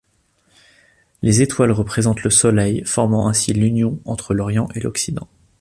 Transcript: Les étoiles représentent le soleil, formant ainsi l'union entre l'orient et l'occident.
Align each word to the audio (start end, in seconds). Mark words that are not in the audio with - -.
Les 1.21 1.43
étoiles 1.43 1.71
représentent 1.71 2.23
le 2.23 2.31
soleil, 2.31 2.83
formant 2.85 3.27
ainsi 3.27 3.53
l'union 3.53 4.01
entre 4.03 4.33
l'orient 4.33 4.67
et 4.73 4.79
l'occident. 4.79 5.27